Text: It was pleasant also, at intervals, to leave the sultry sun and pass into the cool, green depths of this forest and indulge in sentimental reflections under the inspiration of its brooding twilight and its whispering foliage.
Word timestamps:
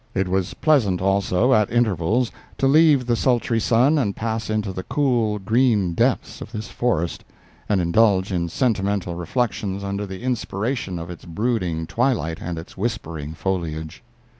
It 0.15 0.27
was 0.27 0.55
pleasant 0.55 0.99
also, 0.99 1.53
at 1.53 1.69
intervals, 1.71 2.31
to 2.57 2.65
leave 2.65 3.05
the 3.05 3.15
sultry 3.15 3.59
sun 3.59 3.99
and 3.99 4.15
pass 4.15 4.49
into 4.49 4.73
the 4.73 4.81
cool, 4.81 5.37
green 5.37 5.93
depths 5.93 6.41
of 6.41 6.51
this 6.51 6.69
forest 6.69 7.23
and 7.69 7.79
indulge 7.79 8.31
in 8.31 8.49
sentimental 8.49 9.13
reflections 9.13 9.83
under 9.83 10.07
the 10.07 10.23
inspiration 10.23 10.97
of 10.97 11.11
its 11.11 11.25
brooding 11.25 11.85
twilight 11.85 12.39
and 12.41 12.57
its 12.57 12.75
whispering 12.75 13.35
foliage. 13.35 14.01